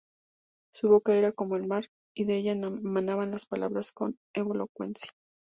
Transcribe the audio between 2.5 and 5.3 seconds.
emanaban las palabras con elocuencia.